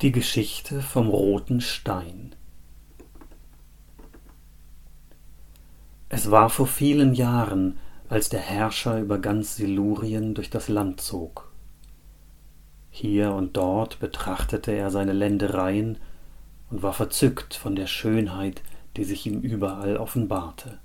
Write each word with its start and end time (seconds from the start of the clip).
Die 0.00 0.12
Geschichte 0.12 0.80
vom 0.80 1.08
roten 1.08 1.60
Stein 1.60 2.36
Es 6.08 6.30
war 6.30 6.50
vor 6.50 6.68
vielen 6.68 7.14
Jahren, 7.14 7.80
als 8.08 8.28
der 8.28 8.38
Herrscher 8.38 9.00
über 9.00 9.18
ganz 9.18 9.56
Silurien 9.56 10.34
durch 10.34 10.50
das 10.50 10.68
Land 10.68 11.00
zog. 11.00 11.50
Hier 12.92 13.32
und 13.32 13.56
dort 13.56 13.98
betrachtete 13.98 14.70
er 14.70 14.92
seine 14.92 15.12
Ländereien 15.12 15.98
und 16.70 16.84
war 16.84 16.92
verzückt 16.92 17.54
von 17.54 17.74
der 17.74 17.88
Schönheit, 17.88 18.62
die 18.96 19.02
sich 19.02 19.26
ihm 19.26 19.40
überall 19.40 19.96
offenbarte. 19.96 20.78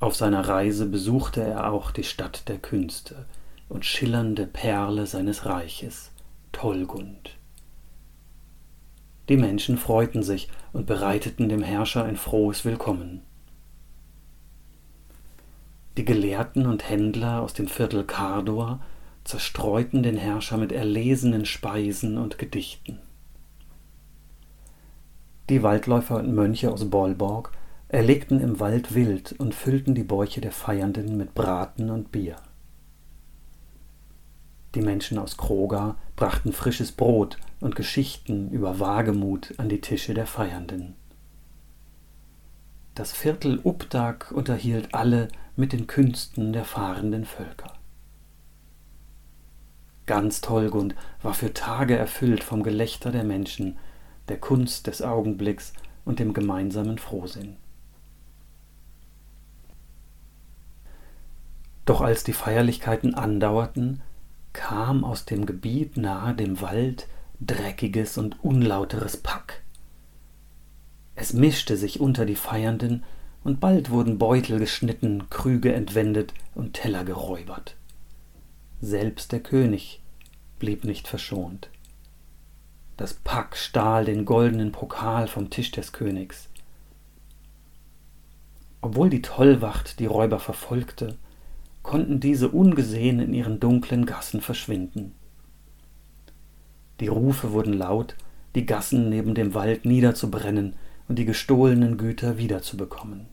Auf 0.00 0.16
seiner 0.16 0.48
Reise 0.48 0.86
besuchte 0.86 1.42
er 1.42 1.70
auch 1.70 1.90
die 1.90 2.04
Stadt 2.04 2.48
der 2.48 2.56
Künste 2.56 3.26
und 3.68 3.84
schillernde 3.84 4.46
Perle 4.46 5.06
seines 5.06 5.44
Reiches, 5.44 6.12
Tollgund. 6.52 7.38
Die 9.28 9.36
Menschen 9.36 9.76
freuten 9.76 10.22
sich 10.22 10.48
und 10.72 10.86
bereiteten 10.86 11.48
dem 11.48 11.62
Herrscher 11.62 12.04
ein 12.04 12.16
frohes 12.16 12.64
Willkommen. 12.64 13.22
Die 15.96 16.04
Gelehrten 16.04 16.66
und 16.66 16.88
Händler 16.88 17.40
aus 17.42 17.54
dem 17.54 17.68
Viertel 17.68 18.04
Kardor 18.04 18.80
zerstreuten 19.24 20.02
den 20.02 20.16
Herrscher 20.16 20.56
mit 20.56 20.70
erlesenen 20.70 21.46
Speisen 21.46 22.18
und 22.18 22.38
Gedichten. 22.38 23.00
Die 25.48 25.62
Waldläufer 25.62 26.16
und 26.16 26.34
Mönche 26.34 26.70
aus 26.70 26.88
Bolborg 26.90 27.52
erlegten 27.88 28.40
im 28.40 28.60
Wald 28.60 28.94
wild 28.94 29.34
und 29.38 29.54
füllten 29.54 29.94
die 29.94 30.04
Bäuche 30.04 30.40
der 30.40 30.52
Feiernden 30.52 31.16
mit 31.16 31.34
Braten 31.34 31.90
und 31.90 32.12
Bier. 32.12 32.36
Die 34.76 34.82
Menschen 34.82 35.16
aus 35.18 35.38
Kroga 35.38 35.96
brachten 36.16 36.52
frisches 36.52 36.92
Brot 36.92 37.38
und 37.60 37.76
Geschichten 37.76 38.50
über 38.50 38.78
Wagemut 38.78 39.54
an 39.56 39.70
die 39.70 39.80
Tische 39.80 40.12
der 40.12 40.26
Feiernden. 40.26 40.94
Das 42.94 43.10
Viertel 43.10 43.58
Updag 43.64 44.32
unterhielt 44.32 44.94
alle 44.94 45.28
mit 45.56 45.72
den 45.72 45.86
Künsten 45.86 46.52
der 46.52 46.66
fahrenden 46.66 47.24
Völker. 47.24 47.72
Ganz 50.04 50.42
Tollgund 50.42 50.94
war 51.22 51.32
für 51.32 51.54
Tage 51.54 51.96
erfüllt 51.96 52.44
vom 52.44 52.62
Gelächter 52.62 53.10
der 53.10 53.24
Menschen, 53.24 53.78
der 54.28 54.36
Kunst 54.36 54.88
des 54.88 55.00
Augenblicks 55.00 55.72
und 56.04 56.18
dem 56.18 56.34
gemeinsamen 56.34 56.98
Frohsinn. 56.98 57.56
Doch 61.86 62.02
als 62.02 62.24
die 62.24 62.34
Feierlichkeiten 62.34 63.14
andauerten, 63.14 64.02
kam 64.56 65.04
aus 65.04 65.26
dem 65.26 65.44
Gebiet 65.44 65.98
nahe 65.98 66.34
dem 66.34 66.62
Wald 66.62 67.08
dreckiges 67.40 68.16
und 68.16 68.42
unlauteres 68.42 69.18
Pack. 69.18 69.62
Es 71.14 71.34
mischte 71.34 71.76
sich 71.76 72.00
unter 72.00 72.24
die 72.24 72.36
Feiernden, 72.36 73.04
und 73.44 73.60
bald 73.60 73.90
wurden 73.90 74.18
Beutel 74.18 74.58
geschnitten, 74.58 75.28
Krüge 75.30 75.72
entwendet 75.72 76.32
und 76.54 76.72
Teller 76.72 77.04
geräubert. 77.04 77.76
Selbst 78.80 79.30
der 79.30 79.40
König 79.40 80.02
blieb 80.58 80.84
nicht 80.84 81.06
verschont. 81.06 81.68
Das 82.96 83.12
Pack 83.12 83.56
stahl 83.56 84.06
den 84.06 84.24
goldenen 84.24 84.72
Pokal 84.72 85.28
vom 85.28 85.50
Tisch 85.50 85.70
des 85.70 85.92
Königs. 85.92 86.48
Obwohl 88.80 89.10
die 89.10 89.22
Tollwacht 89.22 90.00
die 90.00 90.06
Räuber 90.06 90.40
verfolgte, 90.40 91.18
konnten 91.86 92.18
diese 92.18 92.48
ungesehen 92.48 93.20
in 93.20 93.32
ihren 93.32 93.60
dunklen 93.60 94.06
Gassen 94.06 94.40
verschwinden. 94.40 95.12
Die 96.98 97.06
Rufe 97.06 97.52
wurden 97.52 97.74
laut, 97.74 98.16
die 98.56 98.66
Gassen 98.66 99.08
neben 99.08 99.36
dem 99.36 99.54
Wald 99.54 99.84
niederzubrennen 99.84 100.74
und 101.06 101.16
die 101.16 101.24
gestohlenen 101.24 101.96
Güter 101.96 102.38
wiederzubekommen. 102.38 103.26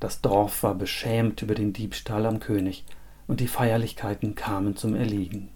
Das 0.00 0.22
Dorf 0.22 0.62
war 0.62 0.74
beschämt 0.74 1.42
über 1.42 1.54
den 1.54 1.74
Diebstahl 1.74 2.24
am 2.24 2.40
König, 2.40 2.84
und 3.26 3.40
die 3.40 3.46
Feierlichkeiten 3.46 4.34
kamen 4.34 4.76
zum 4.76 4.94
Erliegen. 4.94 5.50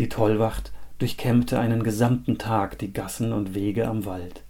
Die 0.00 0.08
Tollwacht 0.08 0.72
durchkämmte 0.98 1.60
einen 1.60 1.84
gesamten 1.84 2.38
Tag 2.38 2.76
die 2.78 2.92
Gassen 2.92 3.32
und 3.32 3.54
Wege 3.54 3.86
am 3.86 4.04
Wald 4.04 4.42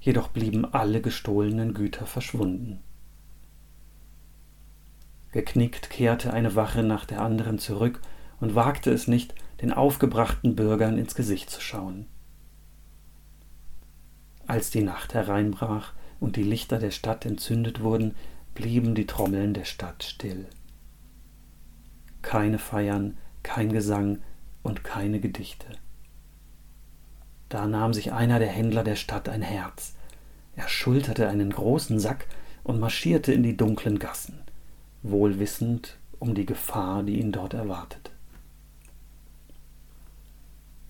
jedoch 0.00 0.28
blieben 0.28 0.64
alle 0.64 1.00
gestohlenen 1.00 1.74
Güter 1.74 2.06
verschwunden. 2.06 2.80
Geknickt 5.32 5.90
kehrte 5.90 6.32
eine 6.32 6.54
Wache 6.54 6.82
nach 6.82 7.04
der 7.04 7.20
anderen 7.20 7.58
zurück 7.58 8.00
und 8.40 8.54
wagte 8.54 8.90
es 8.90 9.08
nicht, 9.08 9.34
den 9.60 9.72
aufgebrachten 9.72 10.54
Bürgern 10.54 10.98
ins 10.98 11.14
Gesicht 11.14 11.50
zu 11.50 11.60
schauen. 11.60 12.06
Als 14.46 14.70
die 14.70 14.82
Nacht 14.82 15.12
hereinbrach 15.14 15.92
und 16.20 16.36
die 16.36 16.42
Lichter 16.42 16.78
der 16.78 16.90
Stadt 16.90 17.26
entzündet 17.26 17.82
wurden, 17.82 18.14
blieben 18.54 18.94
die 18.94 19.06
Trommeln 19.06 19.52
der 19.52 19.64
Stadt 19.64 20.02
still. 20.02 20.46
Keine 22.22 22.58
Feiern, 22.58 23.18
kein 23.42 23.72
Gesang 23.72 24.22
und 24.62 24.84
keine 24.84 25.20
Gedichte. 25.20 25.66
Da 27.48 27.66
nahm 27.66 27.94
sich 27.94 28.12
einer 28.12 28.38
der 28.38 28.48
Händler 28.48 28.84
der 28.84 28.96
Stadt 28.96 29.28
ein 29.28 29.42
Herz. 29.42 29.94
Er 30.56 30.68
schulterte 30.68 31.28
einen 31.28 31.50
großen 31.50 31.98
Sack 31.98 32.26
und 32.64 32.80
marschierte 32.80 33.32
in 33.32 33.42
die 33.42 33.56
dunklen 33.56 33.98
Gassen, 33.98 34.40
wohl 35.02 35.38
wissend 35.38 35.96
um 36.18 36.34
die 36.34 36.46
Gefahr, 36.46 37.02
die 37.02 37.20
ihn 37.20 37.32
dort 37.32 37.54
erwartete. 37.54 38.10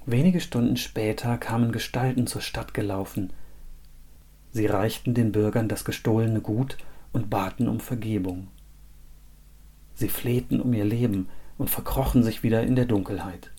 Wenige 0.07 0.41
Stunden 0.41 0.79
später 0.79 1.37
kamen 1.37 1.71
Gestalten 1.71 2.27
zur 2.27 2.41
Stadt 2.41 2.73
gelaufen. 2.73 3.31
Sie 4.53 4.67
reichten 4.67 5.13
den 5.13 5.33
Bürgern 5.33 5.69
das 5.69 5.85
gestohlene 5.85 6.41
Gut 6.41 6.79
und 7.13 7.29
baten 7.29 7.69
um 7.69 7.79
Vergebung. 7.79 8.49
Sie 9.95 10.09
flehten 10.09 10.61
um 10.61 10.73
ihr 10.73 10.87
Leben 10.87 11.29
und 11.59 11.69
verkrochen 11.69 12.23
sich 12.23 12.43
wieder 12.43 12.63
in 12.63 12.75
der 12.75 12.87
Dunkelheit. 12.87 13.51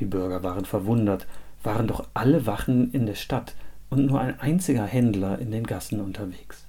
Die 0.00 0.06
Bürger 0.06 0.42
waren 0.42 0.64
verwundert, 0.64 1.26
waren 1.62 1.86
doch 1.86 2.08
alle 2.14 2.46
Wachen 2.46 2.92
in 2.92 3.06
der 3.06 3.14
Stadt 3.14 3.54
und 3.90 4.06
nur 4.06 4.20
ein 4.20 4.38
einziger 4.40 4.84
Händler 4.84 5.38
in 5.38 5.50
den 5.50 5.64
Gassen 5.64 6.00
unterwegs. 6.00 6.66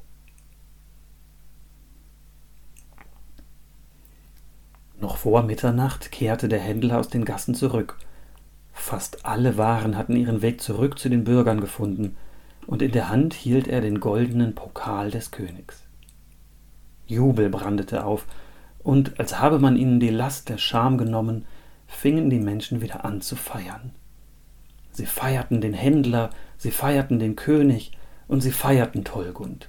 Noch 5.00 5.18
vor 5.18 5.44
Mitternacht 5.44 6.12
kehrte 6.12 6.48
der 6.48 6.60
Händler 6.60 7.00
aus 7.00 7.10
den 7.10 7.26
Gassen 7.26 7.54
zurück. 7.54 7.98
Fast 8.74 9.26
alle 9.26 9.58
Waren 9.58 9.98
hatten 9.98 10.16
ihren 10.16 10.42
Weg 10.42 10.62
zurück 10.62 11.00
zu 11.00 11.10
den 11.10 11.24
Bürgern 11.24 11.60
gefunden, 11.60 12.16
und 12.68 12.82
in 12.82 12.92
der 12.92 13.10
Hand 13.10 13.34
hielt 13.34 13.68
er 13.68 13.82
den 13.82 14.00
goldenen 14.00 14.56
Pokal 14.56 15.12
des 15.12 15.32
Königs. 15.32 15.84
Jubel 17.06 17.50
brandete 17.50 18.06
auf, 18.06 18.26
und 18.80 19.20
als 19.20 19.40
habe 19.40 19.60
man 19.60 19.76
ihnen 19.76 20.00
die 20.00 20.10
Last 20.10 20.50
der 20.50 20.58
Scham 20.58 20.98
genommen, 20.98 21.46
fingen 21.88 22.30
die 22.30 22.40
Menschen 22.40 22.82
wieder 22.82 23.06
an 23.06 23.22
zu 23.22 23.36
feiern. 23.36 23.92
Sie 24.92 25.06
feierten 25.06 25.62
den 25.62 25.74
Händler, 25.74 26.30
sie 26.58 26.72
feierten 26.72 27.20
den 27.20 27.36
König 27.36 27.92
und 28.28 28.42
sie 28.42 28.52
feierten 28.52 29.04
Tollgund. 29.04 29.68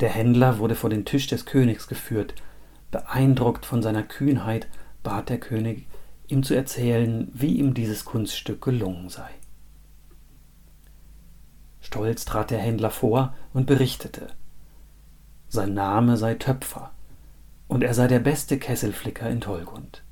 Der 0.00 0.10
Händler 0.10 0.58
wurde 0.58 0.74
vor 0.74 0.90
den 0.90 1.04
Tisch 1.04 1.28
des 1.28 1.46
Königs 1.46 1.86
geführt. 1.88 2.34
Beeindruckt 2.90 3.64
von 3.64 3.82
seiner 3.82 4.02
Kühnheit 4.02 4.68
bat 5.02 5.28
der 5.28 5.38
König, 5.38 5.86
ihm 6.28 6.42
zu 6.42 6.54
erzählen, 6.54 7.30
wie 7.32 7.54
ihm 7.54 7.74
dieses 7.74 8.04
Kunststück 8.04 8.60
gelungen 8.62 9.08
sei. 9.08 9.30
Stolz 11.80 12.24
trat 12.24 12.50
der 12.50 12.58
Händler 12.58 12.90
vor 12.90 13.34
und 13.52 13.66
berichtete 13.66 14.28
sein 15.54 15.72
Name 15.72 16.16
sei 16.16 16.34
Töpfer 16.34 16.90
und 17.68 17.82
er 17.82 17.94
sei 17.94 18.08
der 18.08 18.18
beste 18.18 18.58
Kesselflicker 18.58 19.30
in 19.30 19.40
Tollgund. 19.40 20.02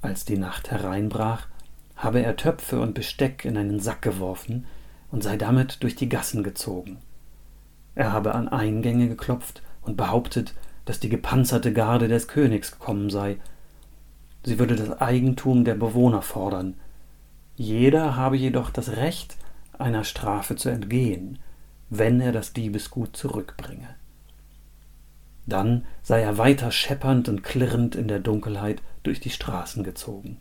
Als 0.00 0.24
die 0.24 0.38
Nacht 0.38 0.70
hereinbrach, 0.70 1.48
habe 1.96 2.22
er 2.22 2.36
Töpfe 2.36 2.80
und 2.80 2.94
Besteck 2.94 3.44
in 3.44 3.56
einen 3.56 3.80
Sack 3.80 4.02
geworfen 4.02 4.66
und 5.10 5.22
sei 5.22 5.36
damit 5.36 5.82
durch 5.82 5.96
die 5.96 6.08
Gassen 6.08 6.42
gezogen. 6.42 6.98
Er 7.94 8.12
habe 8.12 8.34
an 8.34 8.48
Eingänge 8.48 9.08
geklopft 9.08 9.62
und 9.82 9.96
behauptet, 9.96 10.54
dass 10.84 11.00
die 11.00 11.08
gepanzerte 11.08 11.72
Garde 11.72 12.08
des 12.08 12.28
Königs 12.28 12.72
gekommen 12.72 13.10
sei. 13.10 13.38
Sie 14.44 14.58
würde 14.58 14.76
das 14.76 15.00
Eigentum 15.00 15.64
der 15.64 15.74
Bewohner 15.74 16.22
fordern. 16.22 16.74
Jeder 17.56 18.16
habe 18.16 18.36
jedoch 18.36 18.70
das 18.70 18.96
Recht, 18.96 19.36
einer 19.78 20.04
Strafe 20.04 20.56
zu 20.56 20.68
entgehen, 20.68 21.38
wenn 21.94 22.22
er 22.22 22.32
das 22.32 22.54
Diebesgut 22.54 23.14
zurückbringe. 23.14 23.96
Dann 25.44 25.84
sei 26.02 26.22
er 26.22 26.38
weiter 26.38 26.70
scheppernd 26.70 27.28
und 27.28 27.42
klirrend 27.42 27.96
in 27.96 28.08
der 28.08 28.18
Dunkelheit 28.18 28.80
durch 29.02 29.20
die 29.20 29.28
Straßen 29.28 29.84
gezogen. 29.84 30.38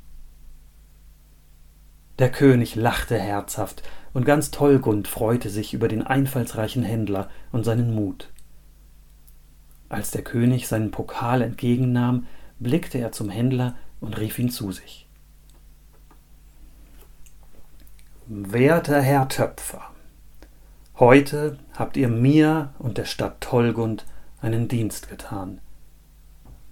Der 2.20 2.32
König 2.32 2.76
lachte 2.76 3.20
herzhaft 3.20 3.84
und 4.14 4.24
ganz 4.24 4.52
Tollgund 4.52 5.10
freute 5.10 5.50
sich 5.50 5.74
über 5.74 5.90
den 5.90 6.04
einfallsreichen 6.04 6.84
Händler 6.84 7.30
und 7.52 7.66
seinen 7.66 7.94
Mut. 7.94 8.30
Als 9.90 10.12
der 10.12 10.24
König 10.24 10.70
seinen 10.70 10.92
Pokal 10.92 11.42
entgegennahm, 11.42 12.28
blickte 12.60 12.98
er 12.98 13.12
zum 13.12 13.30
Händler 13.30 13.76
und 14.00 14.18
rief 14.18 14.40
ihn 14.40 14.50
zu 14.50 14.72
sich. 14.72 15.06
Werter 18.28 19.02
Herr 19.02 19.28
Töpfer, 19.28 19.92
heute 21.02 21.58
habt 21.74 21.98
ihr 21.98 22.08
mir 22.08 22.76
und 22.78 23.00
der 23.00 23.06
Stadt 23.06 23.42
Tollgund 23.42 24.06
einen 24.40 24.68
Dienst 24.68 25.10
getan. 25.10 25.60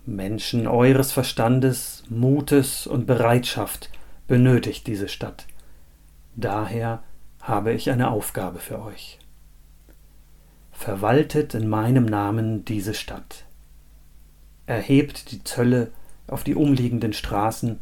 Menschen 0.05 0.67
eures 0.67 1.11
Verstandes, 1.11 2.03
Mutes 2.09 2.85
und 2.85 3.07
Bereitschaft 3.07 3.89
benötigt 4.27 4.85
diese 4.85 5.07
Stadt. 5.07 5.47
Daher 6.35 7.01
habe 7.41 7.73
ich 7.73 7.89
eine 7.89 8.11
Aufgabe 8.11 8.59
für 8.59 8.83
euch. 8.83 9.17
Verwaltet 10.71 11.55
in 11.55 11.67
meinem 11.67 12.05
Namen 12.05 12.63
diese 12.65 12.93
Stadt. 12.93 13.45
Erhebt 14.67 15.31
die 15.31 15.43
Zölle 15.43 15.89
auf 16.27 16.43
die 16.43 16.53
umliegenden 16.53 17.13
Straßen 17.13 17.81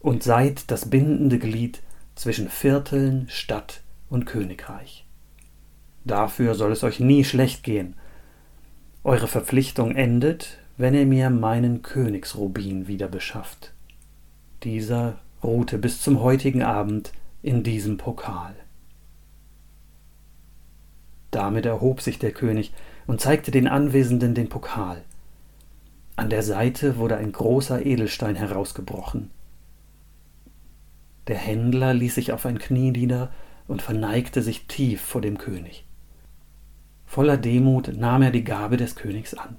und 0.00 0.24
seid 0.24 0.68
das 0.72 0.90
bindende 0.90 1.38
Glied 1.38 1.80
zwischen 2.16 2.48
Vierteln, 2.48 3.28
Stadt 3.28 3.82
und 4.10 4.26
Königreich. 4.26 5.05
Dafür 6.06 6.54
soll 6.54 6.70
es 6.70 6.84
euch 6.84 7.00
nie 7.00 7.24
schlecht 7.24 7.64
gehen. 7.64 7.94
Eure 9.02 9.26
Verpflichtung 9.26 9.96
endet, 9.96 10.58
wenn 10.76 10.94
ihr 10.94 11.04
mir 11.04 11.30
meinen 11.30 11.82
Königsrubin 11.82 12.86
wieder 12.86 13.08
beschafft. 13.08 13.72
Dieser 14.62 15.18
ruhte 15.42 15.78
bis 15.78 16.00
zum 16.00 16.20
heutigen 16.20 16.62
Abend 16.62 17.12
in 17.42 17.64
diesem 17.64 17.96
Pokal. 17.96 18.54
Damit 21.32 21.66
erhob 21.66 22.00
sich 22.00 22.20
der 22.20 22.30
König 22.30 22.72
und 23.08 23.20
zeigte 23.20 23.50
den 23.50 23.66
Anwesenden 23.66 24.34
den 24.34 24.48
Pokal. 24.48 25.02
An 26.14 26.30
der 26.30 26.44
Seite 26.44 26.98
wurde 26.98 27.16
ein 27.16 27.32
großer 27.32 27.84
Edelstein 27.84 28.36
herausgebrochen. 28.36 29.32
Der 31.26 31.36
Händler 31.36 31.94
ließ 31.94 32.14
sich 32.14 32.32
auf 32.32 32.46
ein 32.46 32.60
Knie 32.60 32.92
nieder 32.92 33.32
und 33.66 33.82
verneigte 33.82 34.40
sich 34.42 34.66
tief 34.68 35.00
vor 35.00 35.20
dem 35.20 35.36
König. 35.36 35.85
Voller 37.06 37.36
Demut 37.36 37.96
nahm 37.96 38.22
er 38.22 38.30
die 38.30 38.44
Gabe 38.44 38.76
des 38.76 38.96
Königs 38.96 39.34
an. 39.34 39.56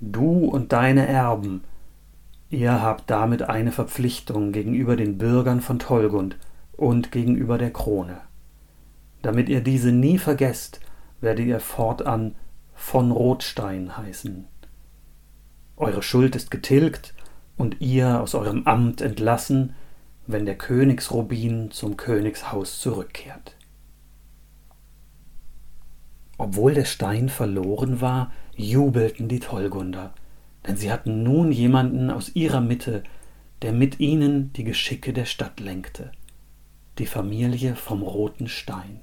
Du 0.00 0.44
und 0.44 0.72
deine 0.72 1.08
Erben, 1.08 1.64
ihr 2.50 2.80
habt 2.80 3.10
damit 3.10 3.42
eine 3.42 3.72
Verpflichtung 3.72 4.52
gegenüber 4.52 4.94
den 4.94 5.18
Bürgern 5.18 5.60
von 5.60 5.80
Tolgund 5.80 6.36
und 6.76 7.10
gegenüber 7.10 7.58
der 7.58 7.72
Krone. 7.72 8.20
Damit 9.22 9.48
ihr 9.48 9.60
diese 9.60 9.90
nie 9.90 10.18
vergesst, 10.18 10.80
werdet 11.20 11.46
ihr 11.46 11.58
fortan 11.58 12.36
von 12.74 13.10
Rotstein 13.10 13.96
heißen. 13.96 14.46
Eure 15.76 16.02
Schuld 16.02 16.36
ist 16.36 16.52
getilgt 16.52 17.14
und 17.56 17.80
ihr 17.80 18.20
aus 18.20 18.36
eurem 18.36 18.66
Amt 18.66 19.00
entlassen, 19.00 19.74
wenn 20.28 20.46
der 20.46 20.56
Königsrubin 20.56 21.72
zum 21.72 21.96
Königshaus 21.96 22.80
zurückkehrt. 22.80 23.57
Obwohl 26.38 26.72
der 26.72 26.84
Stein 26.84 27.28
verloren 27.28 28.00
war, 28.00 28.32
jubelten 28.56 29.28
die 29.28 29.40
Tollgunder, 29.40 30.14
denn 30.66 30.76
sie 30.76 30.92
hatten 30.92 31.24
nun 31.24 31.50
jemanden 31.50 32.10
aus 32.10 32.34
ihrer 32.34 32.60
Mitte, 32.60 33.02
der 33.62 33.72
mit 33.72 33.98
ihnen 33.98 34.52
die 34.52 34.64
Geschicke 34.64 35.12
der 35.12 35.24
Stadt 35.24 35.58
lenkte, 35.58 36.12
die 36.98 37.06
Familie 37.06 37.74
vom 37.74 38.02
roten 38.02 38.46
Stein. 38.46 39.00